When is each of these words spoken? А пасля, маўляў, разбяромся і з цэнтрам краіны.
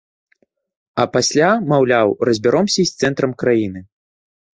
А 1.03 1.03
пасля, 1.17 1.49
маўляў, 1.73 2.07
разбяромся 2.29 2.77
і 2.85 2.87
з 2.93 3.05
цэнтрам 3.05 3.31
краіны. 3.45 3.79